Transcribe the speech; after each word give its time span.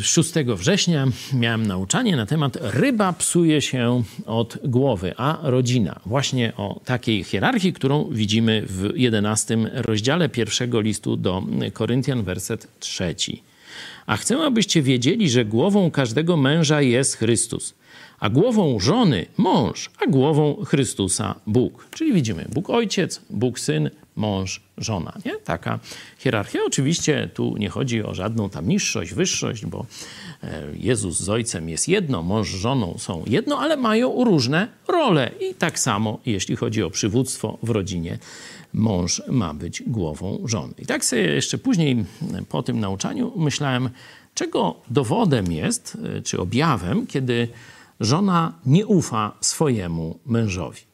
6 0.00 0.32
września 0.56 1.06
miałem 1.32 1.66
nauczanie 1.66 2.16
na 2.16 2.26
temat 2.26 2.58
ryba 2.60 3.12
psuje 3.12 3.60
się 3.60 4.02
od 4.26 4.58
głowy, 4.64 5.14
a 5.16 5.38
rodzina. 5.42 6.00
Właśnie 6.06 6.52
o 6.56 6.80
takiej 6.84 7.24
hierarchii, 7.24 7.72
którą 7.72 8.08
widzimy 8.10 8.62
w 8.66 8.90
11 8.96 9.58
rozdziale 9.72 10.28
pierwszego 10.28 10.80
listu 10.80 11.16
do 11.16 11.42
Koryntian, 11.72 12.22
werset 12.22 12.68
trzeci. 12.80 13.42
A 14.06 14.16
chcę, 14.16 14.38
abyście 14.38 14.82
wiedzieli, 14.82 15.30
że 15.30 15.44
głową 15.44 15.90
każdego 15.90 16.36
męża 16.36 16.82
jest 16.82 17.16
Chrystus, 17.16 17.74
a 18.18 18.30
głową 18.30 18.80
żony 18.80 19.26
mąż, 19.36 19.90
a 19.98 20.06
głową 20.06 20.64
Chrystusa 20.64 21.34
Bóg. 21.46 21.86
Czyli 21.90 22.12
widzimy 22.12 22.46
Bóg 22.52 22.70
Ojciec, 22.70 23.20
Bóg 23.30 23.60
Syn, 23.60 23.90
mąż, 24.16 24.60
żona. 24.78 25.12
Nie? 25.24 25.36
Taka 25.36 25.78
hierarchia. 26.18 26.60
Oczywiście 26.66 27.30
tu 27.34 27.56
nie 27.56 27.68
chodzi 27.68 28.02
o 28.02 28.14
żadną 28.14 28.50
tam 28.50 28.68
niższość, 28.68 29.14
wyższość, 29.14 29.66
bo 29.66 29.86
e, 30.42 30.62
Jezus 30.74 31.18
z 31.18 31.28
Ojcem 31.28 31.68
jest 31.68 31.88
jedno, 31.88 32.22
mąż 32.22 32.50
z 32.50 32.54
żoną 32.54 32.94
są 32.98 33.24
jedno, 33.26 33.58
ale 33.58 33.76
mają 33.76 34.24
różne 34.24 34.68
role. 34.88 35.30
I 35.40 35.54
tak 35.54 35.78
samo, 35.78 36.18
jeśli 36.26 36.56
chodzi 36.56 36.82
o 36.82 36.90
przywództwo 36.90 37.58
w 37.62 37.70
rodzinie, 37.70 38.18
mąż 38.72 39.22
ma 39.28 39.54
być 39.54 39.82
głową 39.86 40.42
żony. 40.44 40.74
I 40.78 40.86
tak 40.86 41.04
sobie 41.04 41.22
jeszcze 41.22 41.58
później 41.58 42.04
po 42.48 42.62
tym 42.62 42.80
nauczaniu 42.80 43.32
myślałem, 43.36 43.90
czego 44.34 44.80
dowodem 44.90 45.52
jest, 45.52 45.98
e, 46.18 46.22
czy 46.22 46.40
objawem, 46.40 47.06
kiedy 47.06 47.48
żona 48.00 48.52
nie 48.66 48.86
ufa 48.86 49.32
swojemu 49.40 50.18
mężowi. 50.26 50.93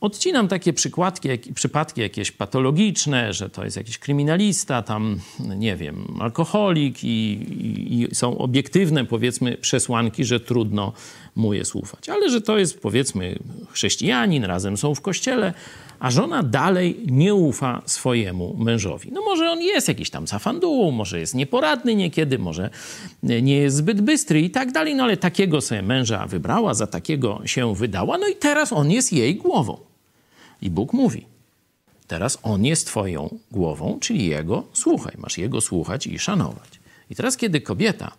Odcinam 0.00 0.48
takie 0.48 0.72
przykładki, 0.72 1.28
przypadki 1.54 2.00
jakieś 2.00 2.30
patologiczne, 2.30 3.32
że 3.32 3.50
to 3.50 3.64
jest 3.64 3.76
jakiś 3.76 3.98
kryminalista, 3.98 4.82
tam, 4.82 5.20
nie 5.56 5.76
wiem, 5.76 6.06
alkoholik 6.20 7.04
i, 7.04 7.08
i, 7.08 8.02
i, 8.02 8.14
są 8.14 8.38
obiektywne, 8.38 9.04
powiedzmy, 9.04 9.56
przesłanki, 9.56 10.24
że 10.24 10.40
trudno 10.40 10.92
mu 11.36 11.54
jest 11.54 11.74
ufać. 11.74 12.08
Ale 12.08 12.30
że 12.30 12.40
to 12.40 12.58
jest, 12.58 12.80
powiedzmy, 12.80 13.38
chrześcijanin, 13.70 14.44
razem 14.44 14.76
są 14.76 14.94
w 14.94 15.00
kościele, 15.00 15.54
a 16.00 16.10
żona 16.10 16.42
dalej 16.42 17.00
nie 17.06 17.34
ufa 17.34 17.82
swojemu 17.86 18.56
mężowi. 18.58 19.12
No 19.12 19.22
może 19.22 19.50
on 19.50 19.60
jest 19.60 19.88
jakiś 19.88 20.10
tam 20.10 20.26
zafanduł, 20.26 20.92
może 20.92 21.20
jest 21.20 21.34
nieporadny 21.34 21.94
niekiedy, 21.94 22.38
może 22.38 22.70
nie 23.22 23.56
jest 23.56 23.76
zbyt 23.76 24.00
bystry 24.00 24.40
i 24.40 24.50
tak 24.50 24.72
dalej, 24.72 24.94
no 24.94 25.04
ale 25.04 25.16
takiego 25.16 25.60
sobie 25.60 25.82
męża 25.82 26.26
wybrała, 26.26 26.74
za 26.74 26.86
takiego 26.86 27.40
się 27.44 27.74
wydała, 27.74 28.18
no 28.18 28.28
i 28.28 28.36
teraz 28.36 28.72
on 28.72 28.90
jest 28.90 29.12
jej 29.12 29.36
głową. 29.36 29.87
I 30.62 30.70
Bóg 30.70 30.92
mówi, 30.92 31.26
teraz 32.06 32.38
on 32.42 32.64
jest 32.64 32.86
twoją 32.86 33.38
głową, 33.50 33.98
czyli 34.00 34.26
jego 34.26 34.64
słuchaj, 34.72 35.14
masz 35.18 35.38
jego 35.38 35.60
słuchać 35.60 36.06
i 36.06 36.18
szanować. 36.18 36.80
I 37.10 37.14
teraz 37.14 37.36
kiedy 37.36 37.60
kobieta 37.60 38.12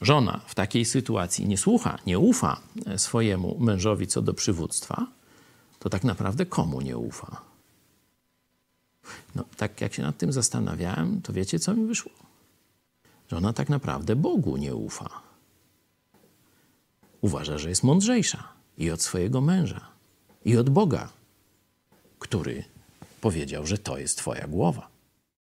żona 0.00 0.40
w 0.46 0.54
takiej 0.54 0.84
sytuacji 0.84 1.46
nie 1.46 1.58
słucha, 1.58 1.98
nie 2.06 2.18
ufa 2.18 2.60
swojemu 2.96 3.56
mężowi 3.58 4.06
co 4.06 4.22
do 4.22 4.34
przywództwa, 4.34 5.06
to 5.78 5.90
tak 5.90 6.04
naprawdę 6.04 6.46
komu 6.46 6.80
nie 6.80 6.98
ufa? 6.98 7.40
No, 9.34 9.44
tak 9.56 9.80
jak 9.80 9.94
się 9.94 10.02
nad 10.02 10.18
tym 10.18 10.32
zastanawiałem, 10.32 11.22
to 11.22 11.32
wiecie, 11.32 11.58
co 11.58 11.74
mi 11.74 11.86
wyszło? 11.86 12.12
Że 13.30 13.36
ona 13.36 13.52
tak 13.52 13.68
naprawdę 13.68 14.16
Bogu 14.16 14.56
nie 14.56 14.74
ufa. 14.74 15.08
Uważa, 17.20 17.58
że 17.58 17.68
jest 17.68 17.82
mądrzejsza 17.82 18.48
i 18.78 18.90
od 18.90 19.02
swojego 19.02 19.40
męża, 19.40 19.80
i 20.44 20.56
od 20.56 20.70
Boga, 20.70 21.08
który 22.32 22.64
powiedział, 23.20 23.66
że 23.66 23.78
to 23.78 23.98
jest 23.98 24.18
Twoja 24.18 24.46
głowa. 24.46 24.88